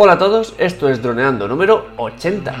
Hola 0.00 0.12
a 0.12 0.18
todos, 0.18 0.54
esto 0.58 0.88
es 0.88 1.02
Droneando 1.02 1.48
número 1.48 1.88
80. 1.96 2.54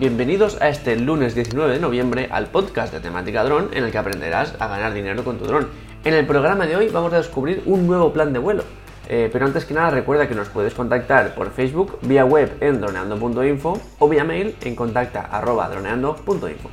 Bienvenidos 0.00 0.56
a 0.62 0.70
este 0.70 0.96
lunes 0.96 1.34
19 1.34 1.74
de 1.74 1.78
noviembre 1.78 2.30
al 2.32 2.46
podcast 2.46 2.94
de 2.94 3.00
temática 3.00 3.44
dron 3.44 3.68
en 3.74 3.84
el 3.84 3.92
que 3.92 3.98
aprenderás 3.98 4.54
a 4.58 4.66
ganar 4.66 4.94
dinero 4.94 5.24
con 5.24 5.36
tu 5.36 5.44
dron. 5.44 5.68
En 6.04 6.14
el 6.14 6.26
programa 6.26 6.66
de 6.66 6.76
hoy 6.76 6.88
vamos 6.88 7.12
a 7.12 7.18
descubrir 7.18 7.62
un 7.66 7.86
nuevo 7.86 8.14
plan 8.14 8.32
de 8.32 8.38
vuelo. 8.38 8.64
Eh, 9.10 9.28
pero 9.30 9.44
antes 9.44 9.66
que 9.66 9.74
nada 9.74 9.90
recuerda 9.90 10.26
que 10.26 10.34
nos 10.34 10.48
puedes 10.48 10.72
contactar 10.72 11.34
por 11.34 11.50
Facebook, 11.50 11.98
vía 12.00 12.24
web 12.24 12.56
en 12.62 12.80
droneando.info 12.80 13.78
o 13.98 14.08
vía 14.08 14.24
mail 14.24 14.56
en 14.62 14.74
contacta.droneando.info. 14.74 16.70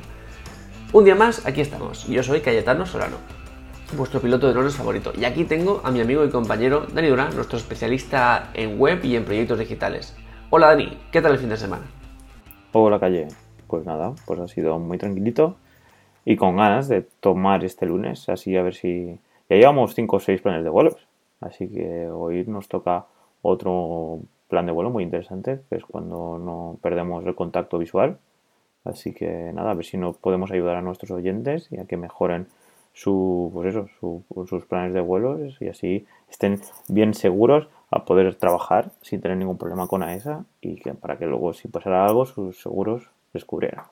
Un 0.94 1.04
día 1.04 1.14
más, 1.14 1.44
aquí 1.44 1.60
estamos. 1.60 2.06
Yo 2.06 2.22
soy 2.22 2.40
Cayetano 2.40 2.86
Solano 2.86 3.43
vuestro 3.96 4.20
piloto 4.20 4.46
de 4.46 4.52
drones 4.52 4.76
favorito. 4.76 5.12
Y 5.16 5.24
aquí 5.24 5.44
tengo 5.44 5.80
a 5.84 5.90
mi 5.90 6.00
amigo 6.00 6.24
y 6.24 6.30
compañero 6.30 6.86
Dani 6.92 7.08
Durán, 7.08 7.34
nuestro 7.34 7.58
especialista 7.58 8.50
en 8.54 8.78
web 8.78 9.04
y 9.04 9.16
en 9.16 9.24
proyectos 9.24 9.58
digitales. 9.58 10.16
Hola 10.50 10.68
Dani, 10.68 10.98
¿qué 11.10 11.20
tal 11.20 11.32
el 11.32 11.38
fin 11.38 11.48
de 11.48 11.56
semana? 11.56 11.84
Hola 12.72 12.98
Calle, 12.98 13.28
pues 13.66 13.86
nada, 13.86 14.14
pues 14.26 14.40
ha 14.40 14.48
sido 14.48 14.78
muy 14.78 14.98
tranquilito 14.98 15.56
y 16.24 16.36
con 16.36 16.56
ganas 16.56 16.88
de 16.88 17.02
tomar 17.20 17.64
este 17.64 17.86
lunes, 17.86 18.28
así 18.28 18.56
a 18.56 18.62
ver 18.62 18.74
si... 18.74 19.18
Ya 19.48 19.56
llevamos 19.56 19.94
5 19.94 20.16
o 20.16 20.20
6 20.20 20.40
planes 20.40 20.64
de 20.64 20.70
vuelos, 20.70 20.96
así 21.40 21.68
que 21.68 22.08
hoy 22.08 22.44
nos 22.46 22.66
toca 22.66 23.04
otro 23.42 24.20
plan 24.48 24.64
de 24.64 24.72
vuelo 24.72 24.88
muy 24.88 25.02
interesante, 25.02 25.60
que 25.68 25.76
es 25.76 25.84
cuando 25.84 26.38
no 26.38 26.78
perdemos 26.80 27.26
el 27.26 27.34
contacto 27.34 27.78
visual. 27.78 28.16
Así 28.84 29.12
que 29.12 29.52
nada, 29.52 29.72
a 29.72 29.74
ver 29.74 29.84
si 29.84 29.98
no 29.98 30.14
podemos 30.14 30.50
ayudar 30.50 30.76
a 30.76 30.82
nuestros 30.82 31.10
oyentes 31.10 31.68
y 31.70 31.78
a 31.78 31.84
que 31.84 31.96
mejoren 31.96 32.46
su, 32.94 33.50
pues 33.52 33.74
eso, 33.74 33.88
sus 34.46 34.64
planes 34.66 34.94
de 34.94 35.00
vuelos 35.00 35.60
y 35.60 35.68
así 35.68 36.06
estén 36.30 36.60
bien 36.88 37.12
seguros 37.12 37.68
a 37.90 38.04
poder 38.04 38.34
trabajar 38.36 38.92
sin 39.02 39.20
tener 39.20 39.36
ningún 39.36 39.58
problema 39.58 39.88
con 39.88 40.02
AESA 40.02 40.44
y 40.60 40.76
que 40.76 40.94
para 40.94 41.18
que 41.18 41.26
luego 41.26 41.52
si 41.52 41.68
pasara 41.68 42.06
algo 42.06 42.24
sus 42.24 42.62
seguros 42.62 43.10
descubrieran. 43.32 43.84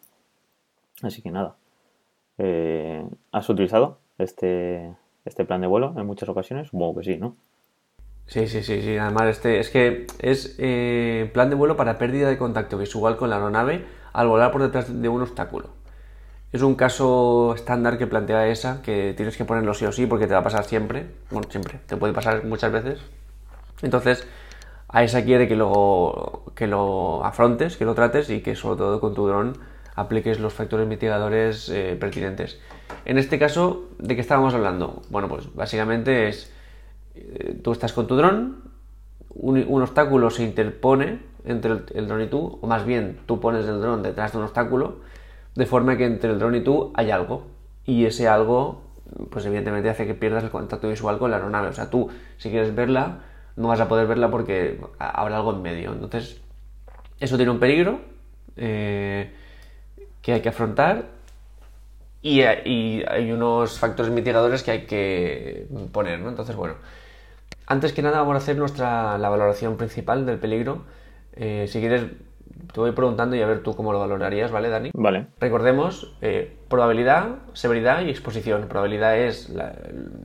Así 1.02 1.20
que 1.20 1.32
nada, 1.32 1.56
eh, 2.38 3.04
¿has 3.32 3.48
utilizado 3.48 3.98
este, 4.18 4.94
este 5.24 5.44
plan 5.44 5.60
de 5.60 5.66
vuelo 5.66 5.94
en 5.96 6.06
muchas 6.06 6.28
ocasiones? 6.28 6.68
Supongo 6.68 7.00
que 7.00 7.04
sí, 7.04 7.16
¿no? 7.18 7.34
Sí, 8.26 8.46
sí, 8.46 8.62
sí, 8.62 8.82
sí. 8.82 8.96
Además, 8.96 9.28
este 9.28 9.58
es 9.58 9.68
que 9.68 10.06
es 10.20 10.54
eh, 10.58 11.28
plan 11.34 11.50
de 11.50 11.56
vuelo 11.56 11.76
para 11.76 11.98
pérdida 11.98 12.28
de 12.28 12.38
contacto 12.38 12.78
visual 12.78 13.16
con 13.16 13.30
la 13.30 13.36
aeronave 13.36 13.84
al 14.12 14.28
volar 14.28 14.52
por 14.52 14.62
detrás 14.62 15.02
de 15.02 15.08
un 15.08 15.22
obstáculo. 15.22 15.81
Es 16.52 16.60
un 16.60 16.74
caso 16.74 17.54
estándar 17.54 17.96
que 17.96 18.06
plantea 18.06 18.46
esa, 18.48 18.82
que 18.82 19.14
tienes 19.16 19.38
que 19.38 19.46
ponerlo 19.46 19.72
sí 19.72 19.86
o 19.86 19.92
sí 19.92 20.04
porque 20.04 20.26
te 20.26 20.34
va 20.34 20.40
a 20.40 20.42
pasar 20.42 20.64
siempre. 20.64 21.06
Bueno, 21.30 21.48
siempre, 21.50 21.80
te 21.86 21.96
puede 21.96 22.12
pasar 22.12 22.44
muchas 22.44 22.70
veces. 22.70 23.00
Entonces, 23.80 24.26
a 24.88 25.02
esa 25.02 25.24
quiere 25.24 25.48
que 25.48 25.56
lo, 25.56 26.44
que 26.54 26.66
lo 26.66 27.24
afrontes, 27.24 27.78
que 27.78 27.86
lo 27.86 27.94
trates 27.94 28.28
y 28.28 28.42
que 28.42 28.54
sobre 28.54 28.76
todo 28.76 29.00
con 29.00 29.14
tu 29.14 29.26
dron 29.26 29.56
apliques 29.94 30.40
los 30.40 30.52
factores 30.52 30.86
mitigadores 30.86 31.70
eh, 31.70 31.96
pertinentes. 31.98 32.60
En 33.06 33.16
este 33.16 33.38
caso, 33.38 33.88
¿de 33.98 34.14
qué 34.14 34.20
estábamos 34.20 34.52
hablando? 34.52 35.00
Bueno, 35.08 35.28
pues 35.28 35.54
básicamente 35.54 36.28
es, 36.28 36.52
eh, 37.14 37.58
tú 37.64 37.72
estás 37.72 37.94
con 37.94 38.06
tu 38.06 38.16
dron, 38.16 38.70
un, 39.30 39.80
obstáculo 39.80 40.28
se 40.28 40.44
interpone 40.44 41.20
entre 41.46 41.72
el, 41.72 41.84
el 41.94 42.08
dron 42.08 42.20
y 42.20 42.26
tú, 42.26 42.58
o 42.60 42.66
más 42.66 42.84
bien 42.84 43.20
tú 43.24 43.40
pones 43.40 43.66
el 43.66 43.80
dron 43.80 44.02
detrás 44.02 44.32
de 44.32 44.38
un 44.38 44.44
obstáculo, 44.44 45.00
de 45.54 45.66
forma 45.66 45.96
que 45.96 46.06
entre 46.06 46.30
el 46.30 46.38
dron 46.38 46.54
y 46.54 46.60
tú 46.62 46.92
hay 46.94 47.10
algo. 47.10 47.46
Y 47.84 48.06
ese 48.06 48.28
algo, 48.28 48.82
pues 49.30 49.44
evidentemente 49.46 49.90
hace 49.90 50.06
que 50.06 50.14
pierdas 50.14 50.44
el 50.44 50.50
contacto 50.50 50.88
visual 50.88 51.18
con 51.18 51.30
la 51.30 51.38
aeronave. 51.38 51.68
O 51.68 51.72
sea, 51.72 51.90
tú, 51.90 52.10
si 52.38 52.50
quieres 52.50 52.74
verla, 52.74 53.20
no 53.56 53.68
vas 53.68 53.80
a 53.80 53.88
poder 53.88 54.06
verla 54.06 54.30
porque 54.30 54.80
habrá 54.98 55.36
algo 55.36 55.52
en 55.52 55.62
medio. 55.62 55.92
Entonces, 55.92 56.40
eso 57.20 57.36
tiene 57.36 57.52
un 57.52 57.60
peligro 57.60 58.00
eh, 58.56 59.32
que 60.22 60.32
hay 60.32 60.40
que 60.40 60.48
afrontar 60.48 61.06
y, 62.22 62.42
hay 62.42 63.32
unos 63.32 63.78
factores 63.78 64.12
mitigadores 64.12 64.62
que 64.62 64.70
hay 64.70 64.86
que 64.86 65.66
poner, 65.90 66.20
¿no? 66.20 66.28
Entonces, 66.28 66.54
bueno, 66.54 66.76
antes 67.66 67.92
que 67.92 68.02
nada 68.02 68.18
vamos 68.20 68.34
a 68.34 68.38
hacer 68.38 68.56
nuestra, 68.56 69.18
la 69.18 69.28
valoración 69.28 69.76
principal 69.76 70.24
del 70.24 70.38
peligro. 70.38 70.84
Eh, 71.34 71.66
si 71.68 71.80
quieres 71.80 72.06
te 72.72 72.80
voy 72.80 72.92
preguntando 72.92 73.36
y 73.36 73.42
a 73.42 73.46
ver 73.46 73.62
tú 73.62 73.74
cómo 73.74 73.92
lo 73.92 73.98
valorarías, 73.98 74.50
¿vale, 74.50 74.68
Dani? 74.68 74.90
Vale. 74.94 75.26
Recordemos, 75.40 76.16
eh, 76.22 76.56
probabilidad, 76.68 77.36
severidad 77.52 78.02
y 78.02 78.10
exposición. 78.10 78.66
Probabilidad 78.68 79.18
es 79.18 79.52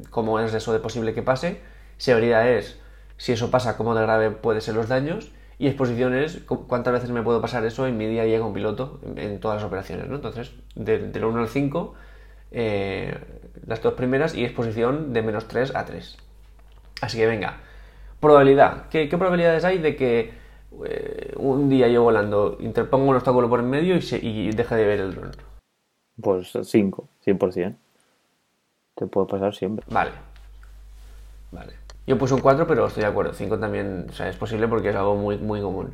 cómo 0.10 0.40
es 0.40 0.54
eso 0.54 0.74
de 0.74 0.80
posible 0.80 1.14
que 1.14 1.24
pase. 1.24 1.62
Severidad 1.98 2.48
es 2.50 2.80
si 3.18 3.32
eso 3.32 3.52
pasa, 3.52 3.78
cómo 3.78 3.96
de 3.96 4.04
grave 4.04 4.32
pueden 4.32 4.62
ser 4.62 4.76
los 4.76 4.88
daños. 4.88 5.32
Y 5.60 5.68
exposición 5.68 6.14
es 6.14 6.44
cuántas 6.46 6.94
veces 6.94 7.10
me 7.10 7.24
puedo 7.24 7.42
pasar 7.42 7.66
eso 7.66 7.88
en 7.88 7.98
mi 7.98 8.06
día 8.06 8.22
a 8.22 8.26
día 8.26 8.40
con 8.40 8.54
piloto 8.54 9.00
en, 9.16 9.40
todas 9.40 9.58
las 9.58 9.66
operaciones, 9.66 10.08
¿no? 10.08 10.16
Entonces, 10.16 10.54
del 10.76 11.26
1 11.26 11.40
al 11.40 11.48
5, 11.48 11.96
eh, 12.52 13.18
las 13.66 13.82
dos 13.82 13.96
primeras 13.96 14.36
y 14.36 14.46
exposición 14.46 15.14
de 15.14 15.24
menos 15.24 15.48
3 15.48 15.76
a 15.76 15.86
3. 15.86 16.18
Así 17.02 17.18
que 17.18 17.26
venga. 17.26 17.58
Probabilidad. 18.20 18.88
¿Qué, 18.90 19.10
qué 19.10 19.18
probabilidades 19.18 19.66
hay 19.66 19.80
de 19.80 19.96
que 19.96 20.32
eh, 20.86 21.34
un 21.38 21.70
día 21.70 21.88
yo 21.88 22.04
volando, 22.04 22.58
interpongo 22.60 23.10
un 23.10 23.16
obstáculo 23.16 23.50
por 23.50 23.60
en 23.60 23.70
medio 23.70 23.96
y, 23.96 24.02
se, 24.02 24.18
y 24.18 24.52
deja 24.52 24.76
de 24.76 24.86
ver 24.86 25.00
el 25.00 25.16
dron? 25.16 25.32
Pues 26.22 26.52
5, 26.62 27.08
100%. 27.26 27.76
Te 28.96 29.06
puede 29.06 29.28
pasar 29.28 29.54
siempre. 29.54 29.86
Vale. 29.90 30.12
Vale. 31.52 31.74
Yo 32.08 32.18
puse 32.18 32.34
un 32.34 32.42
4, 32.42 32.66
pero 32.66 32.88
estoy 32.88 33.04
de 33.04 33.10
acuerdo. 33.10 33.34
5 33.34 33.60
también 33.60 34.08
o 34.10 34.14
sea, 34.14 34.30
es 34.30 34.36
posible 34.38 34.68
porque 34.68 34.90
es 34.90 34.96
algo 34.96 35.16
muy, 35.16 35.38
muy 35.38 35.62
común. 35.62 35.94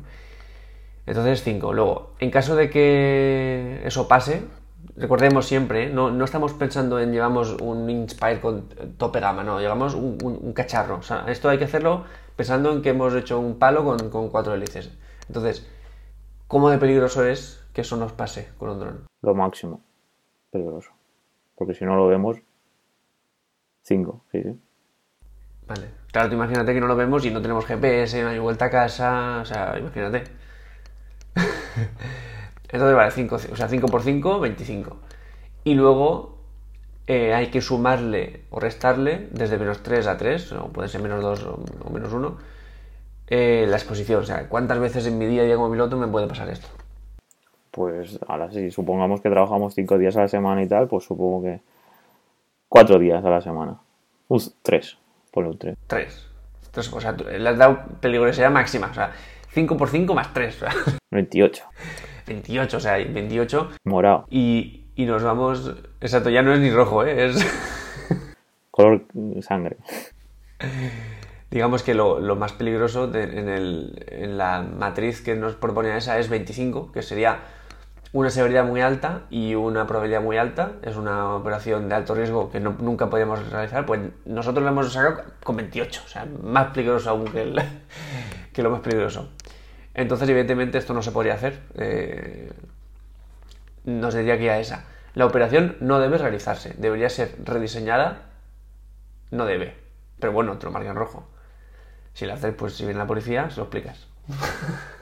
Entonces 1.06 1.42
5. 1.42 1.72
Luego, 1.72 2.14
en 2.18 2.30
caso 2.30 2.56
de 2.56 2.70
que 2.70 3.82
eso 3.84 4.08
pase, 4.08 4.44
recordemos 4.96 5.46
siempre, 5.46 5.90
no, 5.90 6.10
no, 6.10 6.24
estamos 6.24 6.54
pensando 6.54 6.98
en 6.98 7.12
llevamos 7.12 7.56
un 7.60 7.90
Inspire 7.90 8.40
con 8.40 8.68
tope 8.96 9.20
gama, 9.20 9.44
no, 9.44 9.60
llevamos 9.60 9.94
un, 9.94 10.18
un, 10.22 10.52
cacharro. 10.52 10.96
O 10.96 11.02
sea, 11.02 11.24
esto 11.28 11.48
hay 11.48 11.58
que 11.58 11.64
hacerlo 11.64 12.04
pensando 12.36 12.72
en 12.72 12.82
que 12.82 12.90
hemos 12.90 13.14
hecho 13.14 13.38
un 13.38 13.58
palo 13.58 13.84
con, 13.84 14.10
con 14.10 14.28
cuatro 14.28 14.54
hélices. 14.54 14.90
Entonces, 15.28 15.66
¿cómo 16.46 16.70
de 16.70 16.78
peligroso 16.78 17.24
es 17.24 17.64
que 17.72 17.82
eso 17.82 17.96
nos 17.96 18.12
pase 18.12 18.48
con 18.58 18.70
un 18.70 18.78
dron? 18.78 19.06
Lo 19.22 19.34
máximo 19.34 19.80
peligroso. 20.50 20.90
Porque 21.56 21.74
si 21.74 21.84
no 21.84 21.96
lo 21.96 22.06
vemos, 22.06 22.38
5, 23.82 24.24
sí, 24.30 24.42
sí. 24.42 24.60
Vale. 25.66 25.88
Claro, 26.12 26.28
tú 26.28 26.34
imagínate 26.36 26.72
que 26.72 26.80
no 26.80 26.86
lo 26.86 26.96
vemos 26.96 27.24
y 27.24 27.30
no 27.30 27.42
tenemos 27.42 27.66
GPS, 27.66 28.22
no 28.22 28.28
hay 28.28 28.38
vuelta 28.38 28.66
a 28.66 28.70
casa, 28.70 29.40
o 29.40 29.44
sea, 29.44 29.78
imagínate. 29.78 30.24
Entonces 32.70 32.96
vale 32.96 33.10
5, 33.10 33.34
o 33.34 33.56
sea, 33.56 33.68
5 33.68 33.86
por 33.88 34.02
5, 34.02 34.40
25. 34.40 34.96
Y 35.64 35.74
luego 35.74 36.33
eh, 37.06 37.34
hay 37.34 37.48
que 37.48 37.60
sumarle 37.60 38.44
o 38.50 38.60
restarle 38.60 39.28
desde 39.32 39.58
menos 39.58 39.82
3 39.82 40.06
a 40.06 40.16
3, 40.16 40.52
o 40.52 40.68
puede 40.68 40.88
ser 40.88 41.02
menos 41.02 41.22
2 41.22 41.42
o, 41.84 41.90
menos 41.90 42.12
1, 42.12 42.36
eh, 43.28 43.66
la 43.68 43.76
exposición. 43.76 44.22
O 44.22 44.26
sea, 44.26 44.48
¿cuántas 44.48 44.78
veces 44.78 45.06
en 45.06 45.18
mi 45.18 45.26
día 45.26 45.42
a 45.42 45.44
día 45.44 45.56
como 45.56 45.70
piloto 45.70 45.96
me 45.96 46.08
puede 46.08 46.26
pasar 46.26 46.48
esto? 46.48 46.68
Pues 47.70 48.18
ahora 48.26 48.50
sí, 48.50 48.70
supongamos 48.70 49.20
que 49.20 49.30
trabajamos 49.30 49.74
5 49.74 49.98
días 49.98 50.16
a 50.16 50.22
la 50.22 50.28
semana 50.28 50.62
y 50.62 50.68
tal, 50.68 50.88
pues 50.88 51.04
supongo 51.04 51.42
que 51.42 51.60
4 52.68 52.98
días 52.98 53.24
a 53.24 53.30
la 53.30 53.40
semana. 53.40 53.78
3, 54.62 54.98
ponle 55.30 55.50
un 55.50 55.58
3. 55.58 55.76
3. 55.86 56.30
O 56.92 57.00
sea, 57.00 57.12
le 57.12 57.48
has 57.48 57.58
dado 57.58 57.84
peligrosidad 58.00 58.50
máxima. 58.50 58.88
O 58.88 58.94
sea, 58.94 59.12
5 59.50 59.76
por 59.76 59.88
5 59.88 60.14
más 60.14 60.32
3. 60.32 60.56
O 60.56 60.58
sea. 60.58 60.74
28. 61.10 61.64
28, 62.26 62.76
o 62.76 62.80
sea, 62.80 62.96
28. 62.96 63.70
Morado. 63.84 64.26
Y, 64.30 64.83
y 64.96 65.06
nos 65.06 65.22
vamos. 65.22 65.74
Exacto, 66.00 66.30
ya 66.30 66.42
no 66.42 66.52
es 66.52 66.60
ni 66.60 66.70
rojo, 66.70 67.04
¿eh? 67.04 67.26
Es. 67.26 67.46
Color 68.70 69.06
sangre. 69.40 69.76
Digamos 71.50 71.82
que 71.82 71.94
lo, 71.94 72.18
lo 72.18 72.34
más 72.36 72.52
peligroso 72.52 73.04
en, 73.14 73.48
el, 73.48 74.04
en, 74.08 74.36
la 74.36 74.62
matriz 74.62 75.20
que 75.20 75.36
nos 75.36 75.54
propone 75.54 75.96
esa 75.96 76.18
es 76.18 76.28
25, 76.28 76.90
que 76.90 77.02
sería 77.02 77.38
una 78.12 78.30
severidad 78.30 78.64
muy 78.64 78.80
alta 78.80 79.22
y 79.30 79.54
una 79.54 79.86
probabilidad 79.86 80.20
muy 80.20 80.36
alta. 80.36 80.72
Es 80.82 80.96
una 80.96 81.34
operación 81.34 81.88
de 81.88 81.94
alto 81.94 82.14
riesgo 82.14 82.50
que 82.50 82.58
no, 82.58 82.74
nunca 82.80 83.08
podríamos 83.08 83.48
realizar. 83.50 83.86
Pues 83.86 84.00
nosotros 84.24 84.64
la 84.64 84.72
hemos 84.72 84.92
sacado 84.92 85.22
con 85.44 85.56
28, 85.56 86.02
o 86.04 86.08
sea, 86.08 86.26
más 86.42 86.72
peligroso 86.72 87.10
aún 87.10 87.26
que, 87.26 87.42
el, 87.42 87.60
que 88.52 88.62
lo 88.62 88.70
más 88.70 88.80
peligroso. 88.80 89.28
Entonces, 89.94 90.28
evidentemente, 90.28 90.78
esto 90.78 90.92
no 90.92 91.02
se 91.02 91.12
podría 91.12 91.34
hacer. 91.34 91.60
Eh, 91.76 92.50
nos 93.84 94.14
diría 94.14 94.38
que 94.38 94.44
ya 94.44 94.58
esa. 94.58 94.84
La 95.14 95.26
operación 95.26 95.76
no 95.80 96.00
debe 96.00 96.18
realizarse. 96.18 96.74
Debería 96.76 97.08
ser 97.08 97.36
rediseñada. 97.44 98.22
No 99.30 99.46
debe. 99.46 99.74
Pero 100.18 100.32
bueno, 100.32 100.58
te 100.58 100.66
lo 100.66 100.72
marca 100.72 100.90
en 100.90 100.96
rojo. 100.96 101.28
Si 102.14 102.26
lo 102.26 102.34
haces, 102.34 102.54
pues 102.54 102.74
si 102.74 102.84
viene 102.84 102.98
la 102.98 103.06
policía, 103.06 103.50
se 103.50 103.56
lo 103.58 103.64
explicas. 103.64 104.06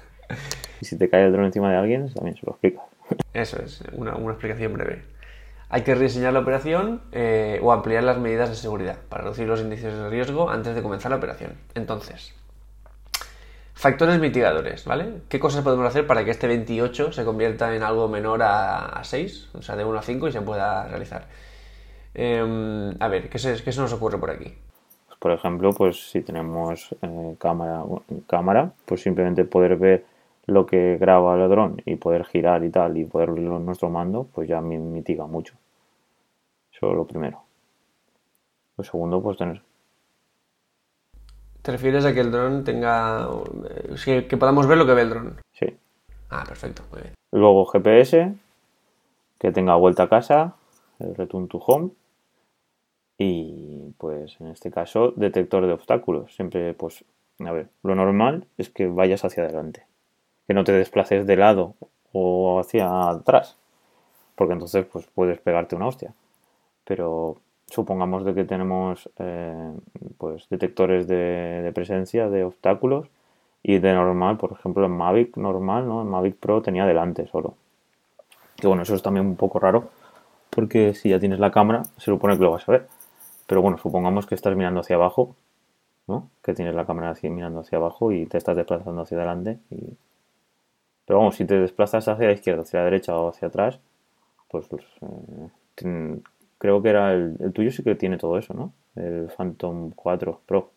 Y 0.80 0.84
si 0.84 0.98
te 0.98 1.08
cae 1.08 1.24
el 1.24 1.32
dron 1.32 1.44
encima 1.44 1.70
de 1.70 1.76
alguien, 1.76 2.12
también 2.12 2.36
se 2.36 2.44
lo 2.44 2.52
explicas. 2.52 2.82
Eso 3.32 3.62
es, 3.62 3.84
una, 3.92 4.16
una 4.16 4.32
explicación 4.32 4.72
breve. 4.72 5.04
hay 5.68 5.82
que 5.82 5.94
rediseñar 5.94 6.32
la 6.32 6.40
operación 6.40 7.02
eh, 7.12 7.60
o 7.62 7.72
ampliar 7.72 8.02
las 8.02 8.18
medidas 8.18 8.48
de 8.48 8.56
seguridad 8.56 8.96
para 9.08 9.22
reducir 9.22 9.46
los 9.46 9.60
índices 9.60 9.94
de 9.94 10.08
riesgo 10.10 10.50
antes 10.50 10.74
de 10.74 10.82
comenzar 10.82 11.12
la 11.12 11.18
operación. 11.18 11.52
Entonces, 11.76 12.34
factores 13.74 14.20
mitigadores, 14.20 14.84
¿vale? 14.84 15.22
¿Qué 15.28 15.40
cosas 15.40 15.62
podemos 15.64 15.86
hacer 15.86 16.06
para 16.06 16.24
que 16.24 16.30
este 16.30 16.46
28 16.46 17.12
se 17.12 17.24
convierta 17.24 17.74
en 17.74 17.82
algo 17.82 18.08
menor 18.08 18.42
a, 18.42 19.00
6, 19.02 19.50
o 19.54 19.62
sea, 19.62 19.76
de 19.76 19.84
1 19.84 19.98
a 19.98 20.02
5 20.02 20.28
y 20.28 20.32
se 20.32 20.40
pueda 20.42 20.86
realizar? 20.88 21.26
Em, 22.14 22.94
a 23.00 23.08
ver, 23.08 23.28
¿qué 23.28 23.38
se, 23.38 23.62
¿qué 23.62 23.72
se, 23.72 23.80
nos 23.80 23.92
ocurre 23.92 24.18
por 24.18 24.30
aquí? 24.30 24.54
Pues, 25.06 25.18
por 25.18 25.32
ejemplo, 25.32 25.70
pues 25.72 26.10
si 26.10 26.20
tenemos 26.20 26.94
eh, 27.00 27.36
cámara, 27.38 27.82
cámara, 28.26 28.72
pues 28.84 29.02
simplemente 29.02 29.44
poder 29.44 29.76
ver 29.76 30.04
lo 30.46 30.66
que 30.66 30.98
graba 30.98 31.34
el 31.34 31.48
dron 31.48 31.80
y 31.84 31.96
poder 31.96 32.24
girar 32.24 32.64
y 32.64 32.70
tal 32.70 32.96
y 32.96 33.04
poder 33.04 33.30
verlo 33.30 33.56
en 33.56 33.66
nuestro 33.66 33.88
mando, 33.90 34.26
pues 34.32 34.48
ya 34.48 34.60
mitiga 34.60 35.26
mucho. 35.26 35.54
Eso 36.72 36.90
es 36.90 36.96
lo 36.96 37.06
primero. 37.06 37.42
Lo 38.76 38.84
segundo, 38.84 39.22
pues 39.22 39.38
tener. 39.38 39.62
¿Te 41.62 41.72
refieres 41.72 42.04
a 42.04 42.12
que 42.12 42.20
el 42.20 42.30
dron 42.30 42.64
tenga. 42.64 43.28
que 44.04 44.36
podamos 44.36 44.66
ver 44.66 44.78
lo 44.78 44.86
que 44.86 44.94
ve 44.94 45.02
el 45.02 45.10
dron? 45.10 45.36
Sí. 45.52 45.66
Ah, 46.30 46.44
perfecto, 46.46 46.82
muy 46.90 47.02
bien. 47.02 47.14
Luego 47.32 47.64
GPS, 47.66 48.34
que 49.38 49.52
tenga 49.52 49.76
vuelta 49.76 50.04
a 50.04 50.08
casa, 50.08 50.56
el 50.98 51.14
return 51.14 51.48
to 51.48 51.58
home. 51.58 51.90
Y 53.18 53.92
pues 53.98 54.40
en 54.40 54.48
este 54.48 54.70
caso, 54.70 55.12
detector 55.16 55.66
de 55.66 55.72
obstáculos. 55.72 56.34
Siempre, 56.34 56.74
pues, 56.74 57.04
a 57.38 57.52
ver, 57.52 57.68
lo 57.82 57.94
normal 57.94 58.46
es 58.58 58.68
que 58.68 58.86
vayas 58.86 59.24
hacia 59.24 59.44
adelante 59.44 59.86
que 60.46 60.54
no 60.54 60.64
te 60.64 60.72
desplaces 60.72 61.26
de 61.26 61.36
lado 61.36 61.74
o 62.12 62.60
hacia 62.60 63.08
atrás, 63.08 63.56
porque 64.34 64.54
entonces 64.54 64.84
pues 64.86 65.06
puedes 65.14 65.40
pegarte 65.40 65.76
una 65.76 65.86
hostia. 65.86 66.14
Pero 66.84 67.38
supongamos 67.72 68.24
de 68.24 68.34
que 68.34 68.44
tenemos 68.44 69.08
eh, 69.18 69.72
pues 70.18 70.48
detectores 70.48 71.06
de, 71.08 71.70
presencia 71.74 72.28
de 72.28 72.44
obstáculos 72.44 73.08
y 73.62 73.78
de 73.78 73.92
normal, 73.92 74.36
por 74.36 74.52
ejemplo 74.52 74.86
en 74.86 74.92
Mavic 74.92 75.36
normal, 75.36 75.88
¿no? 75.88 76.02
En 76.02 76.08
Mavic 76.08 76.36
Pro 76.36 76.62
tenía 76.62 76.86
delante 76.86 77.26
solo. 77.26 77.54
Que 78.56 78.66
bueno, 78.66 78.82
eso 78.82 78.94
es 78.94 79.02
también 79.02 79.26
un 79.26 79.36
poco 79.36 79.58
raro, 79.58 79.90
porque 80.50 80.94
si 80.94 81.08
ya 81.10 81.18
tienes 81.18 81.38
la 81.40 81.50
cámara, 81.50 81.84
se 81.96 82.06
supone 82.06 82.36
que 82.36 82.44
lo 82.44 82.52
vas 82.52 82.68
a 82.68 82.72
ver. 82.72 82.88
Pero 83.46 83.62
bueno, 83.62 83.78
supongamos 83.78 84.26
que 84.26 84.34
estás 84.34 84.54
mirando 84.56 84.80
hacia 84.80 84.96
abajo, 84.96 85.34
¿no? 86.06 86.28
Que 86.42 86.54
tienes 86.54 86.74
la 86.74 86.86
cámara 86.86 87.10
así 87.10 87.28
mirando 87.30 87.60
hacia 87.60 87.78
abajo 87.78 88.12
y 88.12 88.26
te 88.26 88.38
estás 88.38 88.56
desplazando 88.56 89.02
hacia 89.02 89.16
adelante 89.16 89.58
y 89.70 89.96
pero 91.04 91.18
vamos, 91.18 91.36
si 91.36 91.44
te 91.44 91.58
desplazas 91.58 92.06
hacia 92.08 92.26
la 92.26 92.32
izquierda, 92.32 92.62
hacia 92.62 92.78
la 92.80 92.84
derecha 92.86 93.16
o 93.16 93.28
hacia 93.28 93.48
atrás, 93.48 93.80
pues, 94.48 94.66
pues 94.68 94.84
eh, 95.02 96.20
creo 96.62 96.80
que 96.80 96.90
era 96.90 97.12
el, 97.12 97.52
tuyo 97.52 97.72
sí 97.72 97.82
que 97.82 97.96
tiene 97.96 98.18
todo 98.18 98.38
eso, 98.38 98.54
¿no? 98.54 98.72
El 98.94 99.28
Phantom 99.36 99.90
4 99.96 100.42
Pro. 100.46 100.70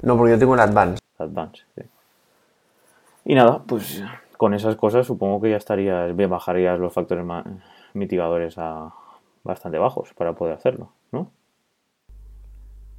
No, 0.00 0.16
porque 0.16 0.32
yo 0.32 0.38
tengo 0.38 0.54
el 0.54 0.60
Advance. 0.60 1.02
Advance, 1.18 1.64
sí. 1.74 1.82
Y 3.26 3.34
nada, 3.34 3.62
pues 3.66 4.02
con 4.38 4.54
esas 4.54 4.76
cosas 4.76 5.06
supongo 5.06 5.42
que 5.42 5.50
ya 5.50 5.58
estaría, 5.58 6.10
bajarías 6.26 6.80
los 6.80 6.94
factores 6.94 7.26
mitigadores 7.92 8.56
a 8.56 8.94
bastante 9.42 9.76
bajos 9.76 10.14
para 10.14 10.32
poder 10.32 10.54
hacerlo, 10.54 10.88
¿no? 11.12 11.30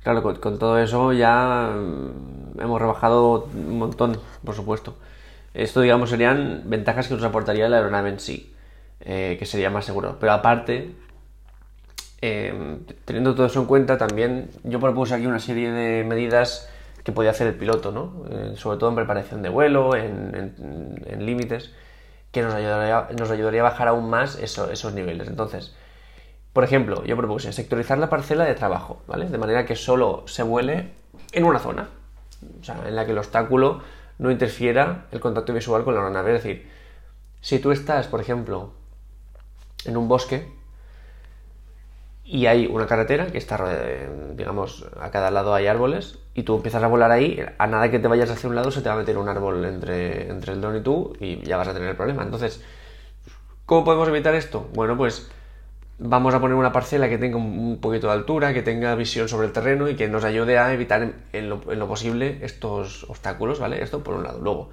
Claro, 0.03 0.21
con 0.21 0.59
todo 0.59 0.77
eso 0.77 1.11
ya 1.11 1.73
mm, 1.75 2.61
hemos 2.61 2.79
rebajado 2.79 3.49
un 3.51 3.79
montón, 3.79 4.19
por 4.43 4.53
supuesto. 4.53 4.95
Esto, 5.55 5.81
digamos, 5.81 6.11
serían 6.11 6.65
ventajas 6.65 7.07
que 7.07 7.15
nos 7.15 7.23
aportaría 7.23 7.67
la 7.67 7.77
aeronave 7.77 8.09
en 8.09 8.19
sí, 8.19 8.53
eh, 8.99 9.37
que 9.39 9.47
sería 9.47 9.71
más 9.71 9.85
seguro. 9.85 10.17
Pero 10.19 10.33
aparte, 10.33 10.93
em, 12.21 12.85
teniendo 13.05 13.35
todo 13.35 13.47
eso 13.47 13.59
en 13.59 13.65
cuenta, 13.65 13.97
también 13.97 14.49
yo 14.63 14.79
propuse 14.79 15.15
aquí 15.15 15.25
una 15.25 15.39
serie 15.39 15.71
de 15.71 16.03
medidas 16.03 16.69
que 17.03 17.11
podía 17.11 17.31
hacer 17.31 17.47
el 17.47 17.55
piloto, 17.55 17.91
¿no? 17.91 18.25
Eh, 18.29 18.53
sobre 18.55 18.79
todo 18.79 18.89
en 18.89 18.95
preparación 18.95 19.41
de 19.41 19.49
vuelo, 19.49 19.95
en, 19.95 20.95
límites, 21.19 21.71
que 22.31 22.41
nos 22.41 22.53
ayudaría, 22.53 23.07
nos 23.17 23.29
ayudaría 23.29 23.61
a 23.61 23.63
bajar 23.63 23.87
aún 23.87 24.09
más 24.09 24.37
esos 24.39 24.93
niveles. 24.93 25.27
Entonces, 25.27 25.75
por 26.55 26.63
ejemplo, 26.63 27.03
yo 27.03 27.17
propuse 27.17 27.51
sectorizar 27.51 27.97
la 27.97 28.09
parcela 28.09 28.45
de 28.45 28.55
trabajo, 28.55 29.01
¿vale? 29.07 29.27
De 29.27 29.37
manera 29.37 29.65
que 29.65 29.75
solo 29.75 30.23
se 30.25 30.41
vuele 30.41 30.93
en 31.33 31.43
una 31.43 31.59
zona, 31.59 31.89
o 32.61 32.63
sea, 32.63 32.81
en 32.87 32.95
la 32.95 33.05
que 33.05 33.11
el 33.11 33.17
obstáculo 33.17 33.81
no 34.17 34.31
interfiera 34.31 35.07
el 35.11 35.19
contacto 35.19 35.53
visual 35.53 35.83
con 35.83 35.95
la 35.95 35.99
aeronave. 35.99 36.35
Es 36.35 36.43
decir, 36.43 36.69
si 37.41 37.59
tú 37.59 37.73
estás, 37.73 38.07
por 38.07 38.21
ejemplo, 38.21 38.71
en 39.83 39.97
un 39.97 40.07
bosque 40.07 40.49
y 42.25 42.47
hay 42.47 42.65
una 42.65 42.87
carretera 42.87 43.27
que 43.27 43.37
está, 43.37 43.63
digamos, 44.33 44.85
a 44.99 45.11
cada 45.11 45.29
lado 45.29 45.53
hay 45.53 45.67
árboles 45.67 46.17
y 46.33 46.41
tú 46.41 46.55
empiezas 46.55 46.81
a 46.81 46.87
volar 46.87 47.11
ahí, 47.11 47.39
a 47.57 47.67
nada 47.67 47.91
que 47.91 47.99
te 47.99 48.07
vayas 48.07 48.31
hacia 48.31 48.49
un 48.49 48.55
lado 48.55 48.71
se 48.71 48.81
te 48.81 48.89
va 48.89 48.95
a 48.95 48.97
meter 48.97 49.17
un 49.17 49.29
árbol 49.29 49.63
entre, 49.63 50.29
entre 50.29 50.53
el 50.53 50.61
dron 50.61 50.75
y 50.77 50.81
tú 50.81 51.15
y 51.19 51.41
ya 51.43 51.55
vas 51.55 51.67
a 51.67 51.73
tener 51.73 51.87
el 51.87 51.95
problema. 51.95 52.23
Entonces, 52.23 52.63
¿cómo 53.67 53.85
podemos 53.85 54.09
evitar 54.09 54.33
esto? 54.33 54.67
Bueno, 54.73 54.97
pues 54.97 55.29
vamos 55.99 56.33
a 56.33 56.41
poner 56.41 56.55
una 56.55 56.71
parcela 56.71 57.07
que 57.09 57.19
tenga 57.19 57.37
un 57.37 57.77
poquito 57.79 58.07
de 58.07 58.13
altura, 58.13 58.53
que 58.53 58.63
tenga 58.63 58.95
visión 58.95 59.29
sobre 59.29 59.45
el 59.47 59.53
terreno 59.53 59.87
y 59.87 59.95
que 59.95 60.07
nos 60.07 60.23
ayude 60.23 60.57
a 60.57 60.73
evitar 60.73 61.13
en 61.31 61.49
lo, 61.49 61.87
posible 61.87 62.39
estos 62.41 63.03
obstáculos, 63.09 63.59
¿vale? 63.59 63.83
Esto 63.83 64.03
por 64.03 64.15
un 64.15 64.23
lado. 64.23 64.39
Luego, 64.39 64.71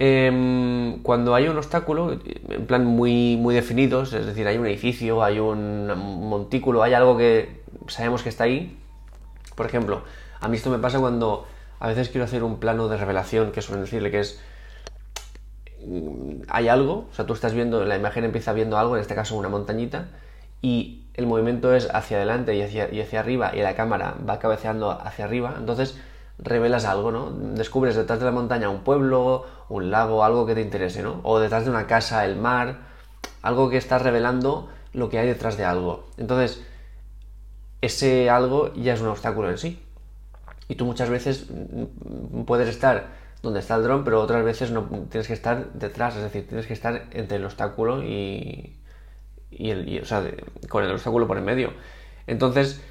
em, 0.00 1.00
cuando 1.02 1.36
hay 1.36 1.46
un 1.46 1.56
obstáculo, 1.56 2.18
en 2.48 2.66
plan 2.66 2.84
muy, 2.84 3.36
muy 3.36 3.54
definidos, 3.54 4.12
es 4.12 4.26
decir, 4.26 4.48
hay 4.48 4.58
un 4.58 4.66
edificio, 4.66 5.22
hay 5.22 5.38
un 5.38 5.86
montículo, 6.28 6.82
hay 6.82 6.94
algo 6.94 7.16
que 7.16 7.62
sabemos 7.86 8.24
que 8.24 8.30
está 8.30 8.44
ahí, 8.44 8.76
por 9.54 9.66
ejemplo, 9.66 10.02
a 10.40 10.48
mí 10.48 10.56
esto 10.56 10.70
me 10.70 10.78
pasa 10.78 10.98
cuando 10.98 11.46
a 11.78 11.86
veces 11.86 12.08
quiero 12.08 12.24
hacer 12.24 12.42
un 12.42 12.58
plano 12.58 12.88
de 12.88 12.96
revelación, 12.96 13.52
que 13.52 13.62
suelen 13.62 13.84
decirle 13.84 14.10
que 14.10 14.20
es 14.20 14.40
Mm, 15.84 16.42
hay 16.48 16.68
algo, 16.68 17.08
o 17.10 17.14
sea, 17.14 17.26
tú 17.26 17.32
estás 17.32 17.54
viendo, 17.54 17.84
la 17.84 17.96
imagen 17.96 18.24
empieza 18.24 18.52
viendo 18.52 18.78
algo, 18.78 18.96
en 18.96 19.02
este 19.02 19.14
caso 19.14 19.36
una 19.36 19.48
montañita, 19.48 20.08
y 20.62 21.04
el 21.14 21.26
movimiento 21.26 21.74
es 21.74 21.88
hacia 21.92 22.18
adelante 22.18 22.54
y 22.54 22.62
hacia, 22.62 22.92
y 22.92 23.00
hacia 23.00 23.20
arriba, 23.20 23.52
y 23.54 23.60
la 23.60 23.74
cámara 23.74 24.14
va 24.28 24.38
cabeceando 24.38 24.90
hacia 24.90 25.24
arriba, 25.24 25.54
entonces 25.58 25.98
revelas 26.42 26.84
algo, 26.84 27.10
¿no? 27.10 27.30
Descubres 27.30 27.96
detrás 27.96 28.18
de 28.18 28.24
la 28.24 28.30
montaña 28.32 28.68
un 28.68 28.82
pueblo, 28.82 29.44
un 29.68 29.90
lago, 29.90 30.24
algo 30.24 30.46
que 30.46 30.54
te 30.54 30.60
interese, 30.60 31.02
¿no? 31.02 31.20
O 31.22 31.38
detrás 31.38 31.64
de 31.64 31.70
una 31.70 31.86
casa, 31.86 32.24
el 32.24 32.36
mar, 32.36 32.78
algo 33.42 33.70
que 33.70 33.76
está 33.76 33.98
revelando 33.98 34.68
lo 34.92 35.08
que 35.08 35.18
hay 35.18 35.26
detrás 35.26 35.56
de 35.56 35.64
algo. 35.64 36.04
Entonces, 36.16 36.62
ese 37.80 38.30
algo 38.30 38.72
ya 38.74 38.94
es 38.94 39.00
un 39.00 39.08
obstáculo 39.08 39.50
en 39.50 39.58
sí. 39.58 39.82
Y 40.68 40.76
tú 40.76 40.84
muchas 40.84 41.10
veces 41.10 41.46
mm, 41.50 42.42
puedes 42.42 42.68
estar 42.68 43.08
donde 43.42 43.60
está 43.60 43.76
el 43.76 43.82
dron, 43.82 44.04
pero 44.04 44.20
otras 44.20 44.44
veces 44.44 44.70
no 44.70 44.84
tienes 45.10 45.26
que 45.26 45.32
estar 45.32 45.72
detrás, 45.72 46.16
es 46.16 46.22
decir, 46.22 46.46
tienes 46.46 46.66
que 46.66 46.74
estar 46.74 47.06
entre 47.12 47.38
el 47.38 47.44
obstáculo 47.44 48.02
y, 48.04 48.76
y 49.50 49.70
el, 49.70 50.00
o 50.02 50.04
sea, 50.04 50.22
con 50.68 50.84
el 50.84 50.90
obstáculo 50.90 51.26
por 51.26 51.38
en 51.38 51.44
medio. 51.44 51.72
Entonces, 52.26 52.82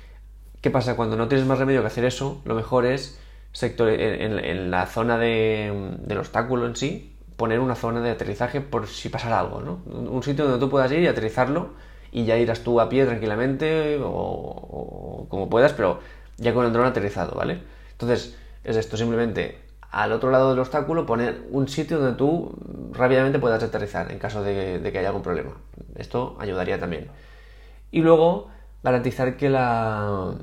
¿qué 0.61 0.71
pasa? 0.71 0.95
Cuando 0.95 1.15
no 1.17 1.27
tienes 1.27 1.45
más 1.45 1.59
remedio 1.59 1.81
que 1.81 1.87
hacer 1.87 2.03
eso, 2.03 2.41
lo 2.45 2.55
mejor 2.55 2.85
es 2.85 3.19
sector, 3.51 3.89
en, 3.89 4.71
la 4.71 4.85
zona 4.85 5.17
de, 5.17 5.97
del 5.99 6.17
obstáculo 6.17 6.65
en 6.65 6.75
sí, 6.75 7.15
poner 7.35 7.59
una 7.59 7.75
zona 7.75 8.01
de 8.01 8.11
aterrizaje 8.11 8.61
por 8.61 8.87
si 8.87 9.09
pasara 9.09 9.39
algo, 9.39 9.61
¿no? 9.61 9.81
Un 9.85 10.21
sitio 10.23 10.45
donde 10.45 10.59
tú 10.59 10.69
puedas 10.69 10.91
ir 10.91 10.99
y 10.99 11.07
aterrizarlo 11.07 11.69
y 12.11 12.25
ya 12.25 12.37
irás 12.37 12.61
tú 12.61 12.79
a 12.79 12.89
pie 12.89 13.05
tranquilamente 13.05 13.99
o, 14.03 15.25
como 15.29 15.49
puedas, 15.49 15.73
pero 15.73 15.99
ya 16.37 16.53
con 16.53 16.65
el 16.65 16.73
dron 16.73 16.85
aterrizado, 16.85 17.35
¿vale? 17.35 17.61
Entonces, 17.91 18.37
es 18.63 18.75
esto, 18.75 18.97
simplemente 18.97 19.69
al 19.91 20.11
otro 20.11 20.29
lado 20.29 20.51
del 20.51 20.59
obstáculo 20.59 21.05
poner 21.05 21.41
un 21.49 21.67
sitio 21.67 21.97
donde 21.97 22.17
tú 22.17 22.55
rápidamente 22.91 23.39
puedas 23.39 23.63
aterrizar 23.63 24.11
en 24.11 24.19
caso 24.19 24.43
de, 24.43 24.87
que 24.91 24.99
haya 24.99 25.07
algún 25.07 25.23
problema. 25.23 25.53
Esto 25.95 26.37
ayudaría 26.39 26.79
también. 26.79 27.07
Y 27.91 28.01
luego 28.01 28.49
garantizar 28.83 29.35
que 29.35 29.49
la, 29.49 30.33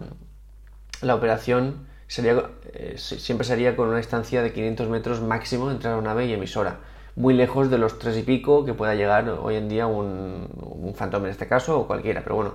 la 1.02 1.14
operación 1.14 1.86
sería, 2.08 2.50
eh, 2.72 2.94
siempre 2.96 3.46
sería 3.46 3.76
con 3.76 3.88
una 3.88 3.98
distancia 3.98 4.42
de 4.42 4.52
500 4.52 4.88
metros 4.88 5.20
máximo 5.20 5.70
entre 5.70 5.90
la 5.90 6.00
nave 6.00 6.26
y 6.26 6.32
emisora. 6.32 6.78
Muy 7.16 7.34
lejos 7.34 7.70
de 7.70 7.78
los 7.78 7.98
tres 7.98 8.16
y 8.18 8.22
pico 8.22 8.64
que 8.64 8.74
pueda 8.74 8.94
llegar 8.94 9.28
hoy 9.28 9.56
en 9.56 9.68
día 9.68 9.86
un, 9.86 10.48
un 10.60 10.94
Phantom 10.94 11.24
en 11.24 11.30
este 11.30 11.46
caso 11.48 11.80
o 11.80 11.86
cualquiera. 11.86 12.22
Pero 12.22 12.36
bueno, 12.36 12.54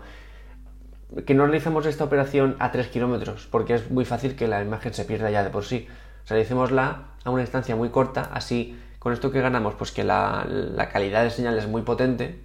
que 1.25 1.33
no 1.33 1.45
realicemos 1.45 1.85
esta 1.85 2.03
operación 2.03 2.55
a 2.59 2.71
3 2.71 2.87
kilómetros 2.87 3.47
porque 3.49 3.73
es 3.73 3.89
muy 3.91 4.05
fácil 4.05 4.35
que 4.35 4.47
la 4.47 4.61
imagen 4.61 4.93
se 4.93 5.03
pierda 5.05 5.29
ya 5.29 5.43
de 5.43 5.49
por 5.49 5.65
sí 5.65 5.87
realicémosla 6.27 7.03
a 7.23 7.29
una 7.29 7.41
distancia 7.41 7.75
muy 7.75 7.89
corta, 7.89 8.29
así 8.33 8.79
con 8.99 9.13
esto 9.13 9.31
que 9.31 9.41
ganamos, 9.41 9.75
pues 9.75 9.91
que 9.91 10.03
la, 10.03 10.45
calidad 10.91 11.23
de 11.23 11.29
señal 11.29 11.57
es 11.57 11.67
muy 11.67 11.81
potente, 11.81 12.39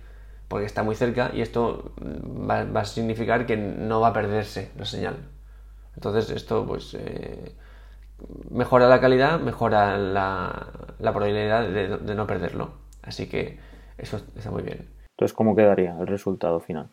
porque 0.49 0.67
está 0.67 0.83
muy 0.83 0.95
cerca, 0.95 1.31
y 1.35 1.43
esto 1.43 1.93
va, 2.01 2.81
a 2.81 2.85
significar 2.85 3.47
que 3.47 3.57
no 3.57 4.01
va 4.01 4.09
a 4.09 4.13
perderse 4.13 4.71
la 4.77 4.85
señal. 4.85 5.17
Entonces 5.97 6.31
esto 6.31 6.65
pues 6.67 6.95
eh, 6.95 7.53
mejora 8.51 8.89
la 8.89 9.01
calidad, 9.01 9.41
mejora 9.41 9.99
la, 9.99 10.67
probabilidad 11.01 11.69
de, 11.69 12.15
no 12.15 12.27
perderlo. 12.27 12.71
Así 13.03 13.29
que 13.29 13.59
eso 13.99 14.21
está 14.37 14.51
muy 14.51 14.63
bien. 14.63 14.89
Entonces, 15.11 15.35
¿cómo 15.35 15.57
quedaría 15.57 15.97
el 15.99 16.07
resultado 16.07 16.61
final? 16.61 16.89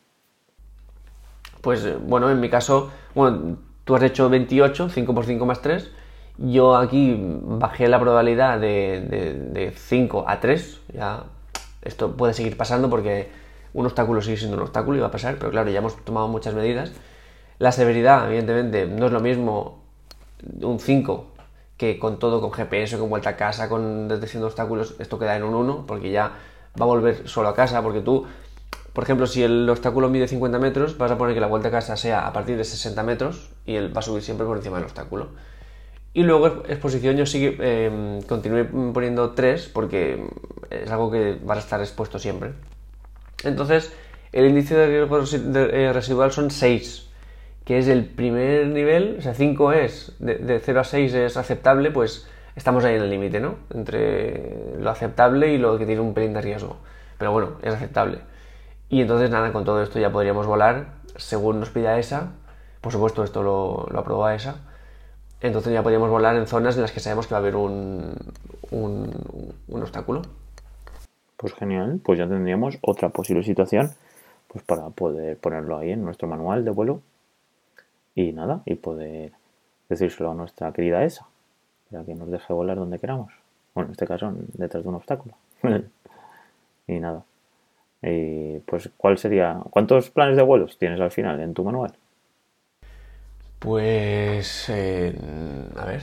Pues 1.62 2.02
bueno, 2.06 2.30
en 2.30 2.40
mi 2.40 2.50
caso, 2.50 2.92
bueno, 3.16 3.58
tú 3.84 3.96
has 3.96 4.04
hecho 4.04 4.30
28, 4.30 4.90
5 4.90 5.16
por 5.16 5.26
5 5.26 5.46
más 5.46 5.62
3. 5.62 5.92
Yo 6.38 6.76
aquí 6.76 7.16
bajé 7.18 7.88
la 7.88 8.00
probabilidad 8.00 8.60
de, 8.60 9.50
de, 9.52 9.72
5 9.72 10.26
a 10.28 10.40
3. 10.40 10.82
Ya 10.94 11.26
esto 11.82 12.16
puede 12.16 12.34
seguir 12.34 12.58
pasando 12.58 12.90
porque 12.90 13.30
un 13.74 13.86
obstáculo 13.86 14.22
sigue 14.22 14.38
siendo 14.38 14.58
un 14.58 14.64
obstáculo 14.64 14.98
y 14.98 15.02
va 15.02 15.08
a 15.08 15.12
pasar, 15.12 15.36
pero 15.38 15.52
claro, 15.52 15.70
ya 15.70 15.80
hemos 15.80 15.98
tomado 16.04 16.28
muchas 16.28 16.54
medidas. 16.54 16.92
La 17.60 17.72
severidad, 17.72 18.28
evidentemente, 18.28 18.88
no 18.88 19.08
es 19.08 19.12
lo 19.12 19.20
mismo 19.20 19.84
un 20.62 20.80
5 20.80 21.28
que 21.78 22.00
con 22.00 22.20
todo, 22.20 22.40
con 22.42 22.52
GPS, 22.52 22.98
con 22.98 23.10
vuelta 23.10 23.32
a 23.32 23.36
casa, 23.36 23.68
con 23.68 24.08
detección 24.08 24.42
de 24.42 24.48
obstáculos, 24.48 24.96
esto 25.00 25.20
queda 25.20 25.36
en 25.36 25.44
un 25.44 25.54
1, 25.54 25.86
porque 25.88 26.12
ya 26.12 26.32
va 26.80 26.86
a 26.86 26.88
volver 26.88 27.28
solo 27.28 27.50
a 27.50 27.56
casa, 27.56 27.82
porque 27.82 28.02
tú, 28.02 28.26
por 28.94 29.04
ejemplo, 29.04 29.28
si 29.28 29.44
el 29.44 29.70
obstáculo 29.70 30.10
mide 30.10 30.28
50 30.28 30.60
metros, 30.60 30.98
vas 30.98 31.12
a 31.12 31.18
poner 31.18 31.34
que 31.34 31.42
la 31.42 31.48
vuelta 31.48 31.70
a 31.70 31.72
casa 31.72 31.98
sea 31.98 32.28
a 32.28 32.34
partir 32.34 32.58
de 32.58 32.64
60 32.64 33.02
metros 33.04 33.50
y 33.66 33.76
él 33.76 33.96
va 33.96 34.00
a 34.00 34.04
subir 34.04 34.22
siempre 34.22 34.46
por 34.46 34.58
encima 34.58 34.78
del 34.78 34.86
obstáculo. 34.86 35.30
Y 36.14 36.24
luego 36.24 36.64
exposición 36.68 37.18
yo 37.18 37.26
sigue, 37.26 37.58
eh, 37.60 38.20
continué 38.28 38.66
poniendo 38.66 39.32
3 39.32 39.70
porque 39.74 40.28
es 40.70 40.92
algo 40.92 41.10
que 41.10 41.40
va 41.48 41.56
a 41.56 41.60
estar 41.60 41.82
expuesto 41.82 42.20
siempre. 42.20 42.52
Entonces, 43.44 43.92
el 44.32 44.46
índice 44.46 44.76
de 44.76 44.88
riesgo 44.88 45.20
eh, 45.44 45.92
residual 45.92 46.32
son 46.32 46.52
6 46.52 47.10
que 47.66 47.78
es 47.78 47.88
el 47.88 48.06
primer 48.06 48.68
nivel, 48.68 49.18
o 49.20 49.22
sea, 49.22 49.34
5 49.34 49.74
es, 49.74 50.14
de, 50.20 50.60
0 50.60 50.80
a 50.80 50.84
6 50.84 51.14
es 51.14 51.38
aceptable, 51.38 51.92
pues 51.92 52.28
estamos 52.56 52.84
ahí 52.84 52.96
en 52.96 53.04
el 53.04 53.10
límite, 53.10 53.40
¿no? 53.40 53.56
Entre 53.74 54.76
lo 54.80 54.90
aceptable 54.90 55.54
y 55.54 55.58
lo 55.58 55.78
que 55.78 55.86
tiene 55.86 56.02
un 56.02 56.14
pelín 56.14 56.34
de 56.34 56.42
riesgo. 56.42 56.78
Pero 57.18 57.32
bueno, 57.32 57.52
es 57.62 57.74
aceptable. 57.74 58.20
Y 58.90 59.02
entonces, 59.02 59.30
nada, 59.30 59.52
con 59.54 59.64
todo 59.64 59.82
esto 59.82 60.00
ya 60.00 60.12
podríamos 60.12 60.46
volar 60.46 60.96
según 61.16 61.60
nos 61.60 61.70
pida 61.70 61.98
ESA. 61.98 62.34
Por 62.82 62.92
supuesto, 62.92 63.24
esto 63.24 63.44
lo, 63.44 63.88
lo 63.92 64.30
ESA. 64.30 64.58
Entonces 65.40 65.74
ya 65.74 65.84
podríamos 65.84 66.10
volar 66.10 66.36
en 66.36 66.48
zonas 66.48 66.76
en 66.76 66.82
las 66.82 66.92
que 66.92 67.00
sabemos 67.00 67.28
que 67.28 67.34
va 67.34 67.38
a 67.38 67.42
haber 67.42 67.56
un, 67.56 68.14
un, 68.72 69.54
un 69.68 69.82
obstáculo. 69.82 70.22
Pues 71.38 71.54
genial, 71.54 72.00
pues 72.04 72.20
ya 72.20 72.28
tendríamos 72.28 72.78
otra 72.82 73.10
posible 73.10 73.44
situación 73.44 73.92
pues 74.48 74.64
para 74.64 74.90
poder 74.90 75.38
ponerlo 75.38 75.78
ahí 75.78 75.92
en 75.92 76.06
nuestro 76.06 76.28
manual 76.28 76.64
de 76.64 76.72
vuelo 76.72 77.02
y 78.16 78.32
nada, 78.32 78.62
y 78.66 78.76
poder 78.76 79.32
decírselo 79.90 80.32
a 80.32 80.36
nuestra 80.36 80.72
querida 80.72 81.04
ESA, 81.04 81.28
para 81.92 82.04
que 82.04 82.16
nos 82.16 82.30
deje 82.30 82.54
volar 82.54 82.78
donde 82.78 83.00
queramos. 83.00 83.34
Bueno, 83.74 83.88
en 83.88 83.92
este 83.92 84.08
caso, 84.08 84.34
detrás 84.54 84.84
de 84.84 84.90
un 84.90 84.96
obstáculo. 84.96 85.36
y 86.88 87.00
nada. 87.00 87.24
Y 88.02 88.60
pues, 88.60 88.90
¿cuál 88.98 89.18
sería? 89.18 89.62
¿Cuántos 89.70 90.10
planes 90.10 90.36
de 90.36 90.44
vuelos 90.44 90.78
tienes 90.78 91.00
al 91.00 91.12
final 91.12 91.40
en 91.40 91.54
tu 91.54 91.64
manual? 91.64 91.94
Pues, 93.60 94.70
eh, 94.70 95.16
a 95.78 95.86
ver. 95.86 96.02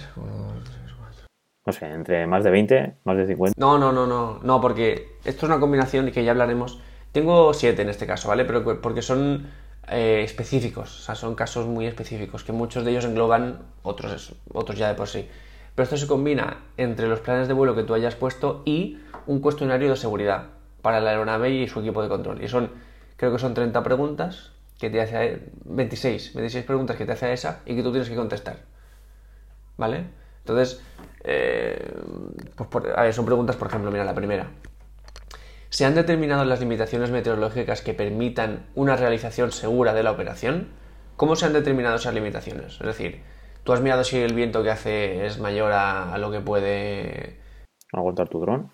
No 1.66 1.72
sé, 1.74 1.86
entre 1.92 2.26
más 2.26 2.42
de 2.42 2.50
20, 2.50 2.94
más 3.04 3.16
de 3.18 3.26
50. 3.26 3.54
No, 3.60 3.78
no, 3.78 3.92
no, 3.92 4.06
no, 4.06 4.38
no, 4.42 4.60
porque 4.62 5.18
esto 5.24 5.44
es 5.44 5.50
una 5.50 5.60
combinación 5.60 6.08
y 6.08 6.12
que 6.12 6.24
ya 6.24 6.30
hablaremos. 6.30 6.80
Tengo 7.12 7.52
7 7.52 7.82
en 7.82 7.90
este 7.90 8.06
caso, 8.06 8.28
¿vale? 8.28 8.46
Pero 8.46 8.80
porque 8.80 9.02
son 9.02 9.46
eh, 9.88 10.22
específicos, 10.24 11.00
o 11.00 11.02
sea, 11.02 11.14
son 11.14 11.34
casos 11.34 11.66
muy 11.66 11.86
específicos, 11.86 12.44
que 12.44 12.52
muchos 12.52 12.84
de 12.84 12.92
ellos 12.92 13.04
engloban 13.04 13.60
otros, 13.82 14.34
otros 14.52 14.78
ya 14.78 14.88
de 14.88 14.94
por 14.94 15.08
sí. 15.08 15.28
Pero 15.74 15.84
esto 15.84 15.96
se 15.96 16.06
combina 16.06 16.58
entre 16.76 17.08
los 17.08 17.20
planes 17.20 17.48
de 17.48 17.54
vuelo 17.54 17.74
que 17.74 17.82
tú 17.82 17.94
hayas 17.94 18.14
puesto 18.14 18.62
y 18.64 18.98
un 19.26 19.40
cuestionario 19.40 19.90
de 19.90 19.96
seguridad 19.96 20.48
para 20.82 21.00
la 21.00 21.10
aeronave 21.10 21.50
y 21.50 21.68
su 21.68 21.80
equipo 21.80 22.02
de 22.02 22.08
control. 22.08 22.42
Y 22.42 22.48
son, 22.48 22.70
creo 23.16 23.32
que 23.32 23.38
son 23.38 23.54
30 23.54 23.82
preguntas 23.82 24.52
que 24.78 24.90
te 24.90 25.00
hace 25.00 25.40
26, 25.64 26.34
26 26.34 26.64
preguntas 26.64 26.96
que 26.96 27.04
te 27.04 27.12
hace 27.12 27.32
esa 27.32 27.60
y 27.66 27.76
que 27.76 27.82
tú 27.82 27.90
tienes 27.90 28.08
que 28.08 28.16
contestar. 28.16 28.58
¿Vale? 29.76 30.04
Entonces, 30.40 30.80
eh, 31.24 31.92
pues 32.56 32.68
a 32.96 33.02
ver, 33.02 33.14
son 33.14 33.24
preguntas, 33.24 33.56
por 33.56 33.68
ejemplo, 33.68 33.90
mira 33.90 34.04
la 34.04 34.14
primera. 34.14 34.48
¿Se 35.70 35.84
han 35.84 35.94
determinado 35.94 36.44
las 36.44 36.58
limitaciones 36.58 37.12
meteorológicas 37.12 37.80
que 37.80 37.94
permitan 37.94 38.66
una 38.74 38.96
realización 38.96 39.52
segura 39.52 39.94
de 39.94 40.02
la 40.02 40.10
operación? 40.10 40.66
¿Cómo 41.16 41.36
se 41.36 41.46
han 41.46 41.52
determinado 41.52 41.94
esas 41.94 42.12
limitaciones? 42.12 42.74
Es 42.80 42.86
decir, 42.86 43.22
¿tú 43.62 43.72
has 43.72 43.80
mirado 43.80 44.02
si 44.02 44.18
el 44.18 44.34
viento 44.34 44.64
que 44.64 44.72
hace 44.72 45.26
es 45.26 45.38
mayor 45.38 45.70
a, 45.72 46.18
lo 46.18 46.32
que 46.32 46.40
puede... 46.40 47.38
¿Aguantar 47.92 48.28
tu 48.28 48.40
dron? 48.40 48.72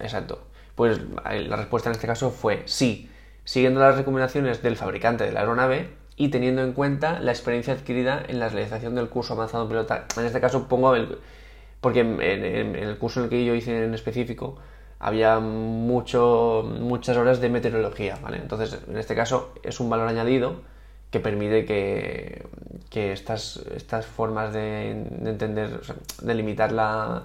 Exacto. 0.00 0.46
Pues 0.74 1.00
la 1.24 1.56
respuesta 1.56 1.88
en 1.88 1.94
este 1.94 2.06
caso 2.06 2.30
fue 2.30 2.62
sí, 2.66 3.10
siguiendo 3.44 3.80
las 3.80 3.96
recomendaciones 3.96 4.62
del 4.62 4.76
fabricante 4.76 5.24
de 5.24 5.32
la 5.32 5.40
aeronave 5.40 5.94
y 6.14 6.28
teniendo 6.28 6.62
en 6.62 6.74
cuenta 6.74 7.20
la 7.20 7.32
experiencia 7.32 7.72
adquirida 7.72 8.22
en 8.28 8.38
la 8.38 8.50
realización 8.50 8.94
del 8.94 9.08
curso 9.08 9.32
avanzado 9.32 9.62
en 9.62 9.70
pilotaje. 9.70 10.04
En 10.18 10.26
este 10.26 10.42
caso 10.42 10.68
pongo 10.68 10.94
el... 10.94 11.16
porque 11.80 12.00
en 12.00 12.20
el 12.76 12.98
curso 12.98 13.20
en 13.20 13.24
el 13.24 13.30
que 13.30 13.46
yo 13.46 13.54
hice 13.54 13.82
en 13.82 13.94
específico 13.94 14.58
había 15.04 15.38
mucho, 15.38 16.66
muchas 16.80 17.18
horas 17.18 17.38
de 17.38 17.50
meteorología, 17.50 18.18
¿vale? 18.22 18.38
Entonces, 18.38 18.80
en 18.88 18.96
este 18.96 19.14
caso 19.14 19.52
es 19.62 19.78
un 19.78 19.90
valor 19.90 20.08
añadido 20.08 20.62
que 21.10 21.20
permite 21.20 21.66
que, 21.66 23.12
estas, 23.12 23.58
estas 23.76 24.06
formas 24.06 24.54
de, 24.54 24.92
entender, 24.92 25.78
de 26.22 26.34
limitar 26.34 26.72
la, 26.72 27.24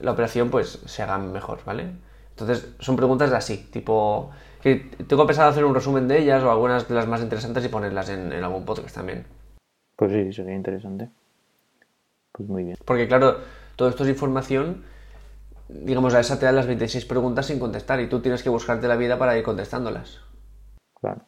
la, 0.00 0.12
operación, 0.12 0.50
pues 0.50 0.78
se 0.86 1.02
hagan 1.02 1.32
mejor, 1.32 1.64
¿vale? 1.64 1.90
Entonces, 2.30 2.68
son 2.78 2.94
preguntas 2.94 3.32
así, 3.32 3.56
tipo, 3.72 4.30
que 4.62 4.76
tengo 5.08 5.26
pensado 5.26 5.50
hacer 5.50 5.64
un 5.64 5.74
resumen 5.74 6.06
de 6.06 6.20
ellas 6.20 6.44
o 6.44 6.50
algunas 6.52 6.88
de 6.88 6.94
las 6.94 7.08
más 7.08 7.22
interesantes 7.22 7.64
y 7.64 7.68
ponerlas 7.68 8.08
en, 8.08 8.32
en 8.32 8.44
algún 8.44 8.64
podcast 8.64 8.94
también. 8.94 9.26
Pues 9.96 10.12
sí, 10.12 10.32
sería 10.32 10.54
interesante. 10.54 11.08
Pues 12.30 12.48
muy 12.48 12.62
bien. 12.62 12.76
Porque 12.84 13.08
claro, 13.08 13.38
todo 13.74 13.88
esto 13.88 14.04
es 14.04 14.10
información 14.10 14.84
digamos, 15.72 16.14
a 16.14 16.20
esa 16.20 16.38
te 16.38 16.46
dan 16.46 16.56
las 16.56 16.66
26 16.66 17.04
preguntas 17.06 17.46
sin 17.46 17.58
contestar 17.58 18.00
y 18.00 18.08
tú 18.08 18.20
tienes 18.20 18.42
que 18.42 18.50
buscarte 18.50 18.88
la 18.88 18.96
vida 18.96 19.18
para 19.18 19.36
ir 19.36 19.44
contestándolas. 19.44 20.20
Claro. 21.00 21.22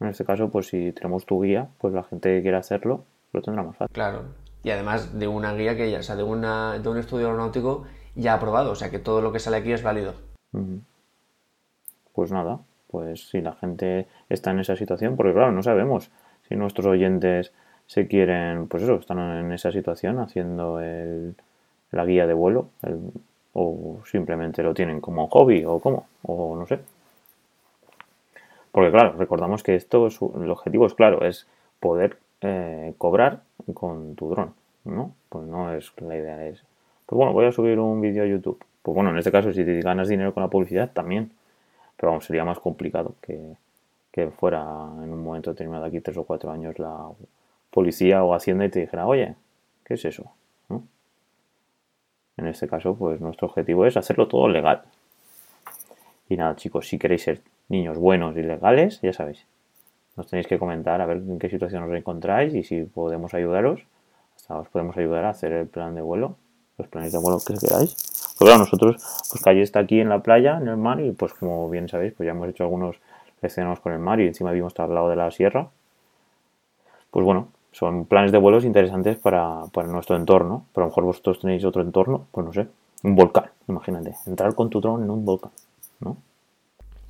En 0.00 0.08
este 0.08 0.24
caso, 0.24 0.50
pues 0.50 0.68
si 0.68 0.92
tenemos 0.92 1.24
tu 1.24 1.40
guía, 1.42 1.68
pues 1.78 1.94
la 1.94 2.02
gente 2.02 2.36
que 2.36 2.42
quiera 2.42 2.58
hacerlo 2.58 3.04
lo 3.32 3.42
tendrá 3.42 3.62
más 3.62 3.76
fácil. 3.76 3.94
Claro. 3.94 4.22
Y 4.62 4.70
además 4.70 5.18
de 5.18 5.28
una 5.28 5.54
guía 5.54 5.76
que 5.76 5.90
ya, 5.90 5.98
o 5.98 6.02
sea, 6.02 6.16
de, 6.16 6.22
una, 6.22 6.78
de 6.78 6.88
un 6.88 6.98
estudio 6.98 7.26
aeronáutico 7.26 7.84
ya 8.14 8.34
aprobado, 8.34 8.70
o 8.70 8.74
sea 8.74 8.90
que 8.90 8.98
todo 8.98 9.20
lo 9.20 9.32
que 9.32 9.38
sale 9.38 9.58
aquí 9.58 9.72
es 9.72 9.82
válido. 9.82 10.14
Pues 12.12 12.30
nada, 12.32 12.60
pues 12.88 13.28
si 13.28 13.40
la 13.40 13.54
gente 13.54 14.06
está 14.28 14.52
en 14.52 14.60
esa 14.60 14.76
situación, 14.76 15.16
porque 15.16 15.32
claro, 15.32 15.52
no 15.52 15.62
sabemos 15.62 16.10
si 16.48 16.56
nuestros 16.56 16.86
oyentes 16.86 17.52
se 17.86 18.06
quieren, 18.06 18.68
pues 18.68 18.82
eso, 18.84 18.94
están 18.94 19.18
en 19.18 19.52
esa 19.52 19.72
situación 19.72 20.18
haciendo 20.18 20.80
el, 20.80 21.34
la 21.90 22.04
guía 22.04 22.26
de 22.26 22.34
vuelo, 22.34 22.68
el, 22.82 23.10
o 23.54 24.00
simplemente 24.04 24.62
lo 24.62 24.74
tienen 24.74 25.00
como 25.00 25.28
hobby 25.28 25.64
o 25.64 25.80
cómo, 25.80 26.06
o 26.22 26.56
no 26.56 26.66
sé. 26.66 26.80
Porque 28.72 28.90
claro, 28.90 29.12
recordamos 29.16 29.62
que 29.62 29.76
esto, 29.76 30.08
es, 30.08 30.18
el 30.20 30.50
objetivo 30.50 30.86
es 30.86 30.94
claro, 30.94 31.24
es 31.24 31.46
poder 31.80 32.18
eh, 32.40 32.92
cobrar 32.98 33.42
con 33.72 34.16
tu 34.16 34.30
dron, 34.30 34.52
¿no? 34.84 35.14
Pues 35.28 35.46
no 35.46 35.72
es 35.72 35.92
la 36.00 36.16
idea 36.16 36.46
es, 36.46 36.62
pues 37.06 37.16
bueno, 37.16 37.32
voy 37.32 37.46
a 37.46 37.52
subir 37.52 37.78
un 37.78 38.00
vídeo 38.00 38.24
a 38.24 38.26
YouTube. 38.26 38.62
Pues 38.82 38.94
bueno, 38.94 39.10
en 39.10 39.18
este 39.18 39.30
caso 39.30 39.52
si 39.52 39.64
te 39.64 39.80
ganas 39.80 40.08
dinero 40.08 40.34
con 40.34 40.42
la 40.42 40.50
publicidad 40.50 40.90
también, 40.92 41.30
pero 41.96 42.10
vamos, 42.10 42.24
sería 42.24 42.44
más 42.44 42.58
complicado 42.58 43.14
que, 43.22 43.56
que 44.10 44.28
fuera 44.30 44.60
en 45.02 45.12
un 45.12 45.22
momento 45.22 45.50
determinado 45.50 45.84
aquí 45.84 46.00
tres 46.00 46.16
o 46.16 46.24
cuatro 46.24 46.50
años 46.50 46.78
la 46.78 47.08
policía 47.70 48.24
o 48.24 48.34
hacienda 48.34 48.64
y 48.64 48.70
te 48.70 48.80
dijera, 48.80 49.06
oye, 49.06 49.36
¿qué 49.84 49.94
es 49.94 50.04
eso? 50.04 50.32
En 52.36 52.46
este 52.46 52.68
caso, 52.68 52.94
pues 52.94 53.20
nuestro 53.20 53.48
objetivo 53.48 53.86
es 53.86 53.96
hacerlo 53.96 54.28
todo 54.28 54.48
legal. 54.48 54.82
Y 56.28 56.36
nada, 56.36 56.56
chicos, 56.56 56.88
si 56.88 56.98
queréis 56.98 57.22
ser 57.22 57.42
niños 57.68 57.98
buenos 57.98 58.36
y 58.36 58.42
legales, 58.42 59.00
ya 59.02 59.12
sabéis. 59.12 59.46
Nos 60.16 60.26
tenéis 60.26 60.46
que 60.46 60.58
comentar 60.58 61.00
a 61.00 61.06
ver 61.06 61.18
en 61.18 61.38
qué 61.38 61.48
situación 61.48 61.82
os 61.82 61.92
encontráis 61.92 62.54
y 62.54 62.62
si 62.62 62.82
podemos 62.82 63.34
ayudaros. 63.34 63.82
Hasta 64.36 64.58
os 64.58 64.68
podemos 64.68 64.96
ayudar 64.96 65.24
a 65.24 65.30
hacer 65.30 65.52
el 65.52 65.66
plan 65.66 65.94
de 65.94 66.02
vuelo, 66.02 66.36
los 66.78 66.88
planes 66.88 67.12
de 67.12 67.18
vuelo 67.18 67.38
que 67.46 67.54
queráis. 67.54 67.94
Pues 68.36 68.48
claro, 68.48 68.58
nosotros, 68.58 68.96
pues 69.30 69.42
Calle 69.42 69.62
está 69.62 69.80
aquí 69.80 70.00
en 70.00 70.08
la 70.08 70.22
playa, 70.22 70.58
en 70.58 70.68
el 70.68 70.76
mar, 70.76 71.00
y 71.00 71.12
pues 71.12 71.32
como 71.34 71.70
bien 71.70 71.88
sabéis, 71.88 72.14
pues 72.14 72.26
ya 72.26 72.32
hemos 72.32 72.48
hecho 72.48 72.64
algunos 72.64 72.96
escenarios 73.42 73.80
con 73.80 73.92
el 73.92 73.98
mar 73.98 74.20
y 74.20 74.26
encima 74.26 74.50
vimos 74.50 74.78
al 74.78 74.94
lado 74.94 75.08
de 75.08 75.16
la 75.16 75.30
sierra. 75.30 75.68
Pues 77.10 77.24
bueno, 77.24 77.48
son 77.74 78.06
planes 78.06 78.30
de 78.30 78.38
vuelos 78.38 78.64
interesantes 78.64 79.18
para, 79.18 79.64
nuestro 79.86 80.16
entorno. 80.16 80.66
Pero 80.72 80.84
a 80.84 80.86
lo 80.86 80.90
mejor 80.90 81.04
vosotros 81.04 81.40
tenéis 81.40 81.64
otro 81.64 81.82
entorno, 81.82 82.26
pues 82.30 82.46
no 82.46 82.52
sé, 82.52 82.68
un 83.02 83.16
volcán, 83.16 83.50
imagínate, 83.68 84.14
entrar 84.26 84.54
con 84.54 84.70
tu 84.70 84.80
dron 84.80 85.02
en 85.02 85.10
un 85.10 85.24
volcán, 85.24 85.50
¿no? 86.00 86.16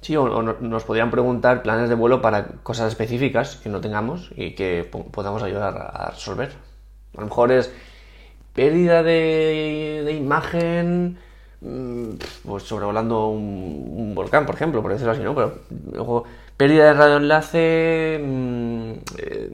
Sí, 0.00 0.16
o, 0.16 0.42
nos 0.42 0.84
podrían 0.84 1.10
preguntar 1.10 1.62
planes 1.62 1.88
de 1.88 1.94
vuelo 1.94 2.20
para 2.20 2.46
cosas 2.62 2.88
específicas 2.88 3.56
que 3.56 3.70
no 3.70 3.80
tengamos 3.80 4.32
y 4.36 4.54
que 4.54 4.84
podamos 4.84 5.42
ayudar 5.42 5.90
a 5.94 6.10
resolver. 6.10 6.50
A 7.16 7.20
lo 7.20 7.26
mejor 7.26 7.52
es 7.52 7.72
pérdida 8.54 9.02
de, 9.02 10.16
imagen 10.18 11.18
mm, 11.60 12.10
pues 12.46 12.62
sobrevolando 12.62 13.28
un, 13.28 14.12
volcán, 14.14 14.46
por 14.46 14.54
ejemplo, 14.54 14.80
por 14.80 14.92
decirlo 14.92 15.12
así, 15.12 15.22
¿no? 15.22 15.34
Pero 15.34 15.58
luego, 15.92 16.24
pérdida 16.56 16.86
de 16.86 16.92
radioenlace 16.94 18.20
mm, 18.22 18.92
eh, 19.18 19.48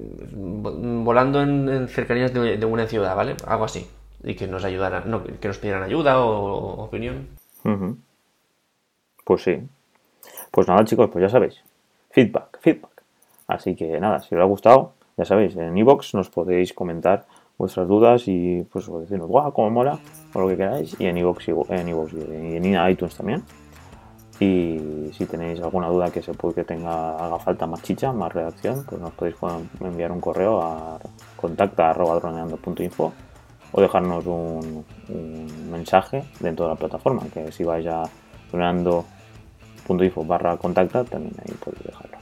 volando 1.05 1.43
en, 1.43 1.89
cercanías 1.89 2.33
de, 2.33 2.65
una 2.65 2.87
ciudad, 2.87 3.17
¿vale? 3.17 3.37
Algo 3.47 3.65
así. 3.65 3.87
Y 4.23 4.35
que 4.35 4.47
nos 4.47 4.65
ayudaran, 4.65 5.23
que 5.41 5.49
nos 5.49 5.59
pidieran 5.59 5.83
ayuda 5.83 6.21
o, 6.21 6.85
opinión. 6.85 7.29
Pues 9.25 9.43
sí. 9.43 9.59
Pues 10.51 10.69
nada, 10.69 10.85
chicos, 10.85 11.09
pues 11.11 11.23
ya 11.23 11.29
sabéis. 11.29 11.63
Feedback, 12.11 12.59
feedback. 12.61 13.03
Así 13.47 13.75
que 13.75 13.99
nada, 13.99 14.21
si 14.21 14.35
os 14.35 14.41
ha 14.41 14.45
gustado, 14.45 14.93
ya 15.17 15.25
sabéis, 15.25 15.57
en 15.57 15.77
iBox 15.77 16.15
nos 16.15 16.29
podéis 16.31 16.73
comentar 16.73 17.25
vuestras 17.59 17.87
dudas 17.89 18.27
y 18.27 18.67
pues 18.73 18.87
decirnos, 18.87 19.29
guau, 19.29 19.53
cómo 19.53 19.71
mola, 19.71 19.99
o 20.33 20.41
lo 20.41 20.49
que 20.49 20.57
queráis, 20.57 20.97
y 20.99 21.07
en 21.07 21.19
iVoox 21.19 21.49
en 21.71 21.89
y 21.89 22.57
en 22.57 22.91
iTunes 22.91 23.15
también. 23.17 23.43
Y 24.41 25.11
si 25.13 25.27
tenéis 25.27 25.61
alguna 25.61 25.89
duda 25.89 26.11
que 26.11 26.23
se 26.23 26.33
puede 26.33 26.55
que 26.55 26.65
tenga, 26.65 27.15
haga 27.15 27.39
falta 27.39 27.67
más 27.67 27.83
chicha, 27.83 28.11
más 28.11 28.33
redacción, 28.33 28.85
pues 28.89 28.99
nos 28.99 29.13
podéis 29.13 29.37
enviar 29.81 30.11
un 30.11 30.21
correo 30.21 30.63
a 30.63 30.99
contacta.droneando.info 31.37 33.13
o 33.73 33.81
dejarnos 33.81 34.25
un, 34.27 34.85
mensaje 35.71 36.25
dentro 36.41 36.65
de 36.65 36.73
la 36.73 36.77
plataforma, 36.77 37.23
que 37.33 37.53
si 37.53 37.65
vais 37.65 37.87
a 37.87 38.05
droneando.info 38.51 40.25
barra 40.25 40.57
contacta, 40.57 41.05
también 41.05 41.35
ahí 41.39 41.55
podéis 41.63 41.85
dejarlo. 41.85 42.17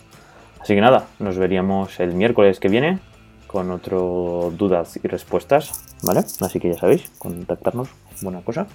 Así 0.60 0.74
que 0.74 0.80
nada, 0.80 1.06
nos 1.20 1.38
veríamos 1.38 2.00
el 2.00 2.14
miércoles 2.14 2.58
que 2.58 2.68
viene 2.68 2.98
con 3.46 3.70
otro 3.70 4.52
dudas 4.56 4.98
y 5.02 5.06
respuestas, 5.06 5.96
¿vale? 6.02 6.20
Así 6.40 6.58
que 6.58 6.72
ya 6.72 6.78
sabéis, 6.78 7.10
contactarnos, 7.18 7.88
buena 8.20 8.40
cosa. 8.42 8.66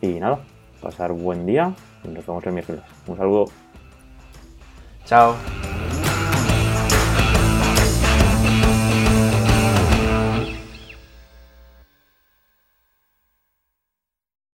Y 0.00 0.20
nada, 0.20 0.38
pasar 0.80 1.12
buen 1.12 1.46
día 1.46 1.72
y 2.04 2.08
nos 2.08 2.26
vemos 2.26 2.46
el 2.46 2.52
miércoles. 2.52 2.82
Un 3.06 3.16
saludo. 3.16 3.46
Chao. 5.04 5.57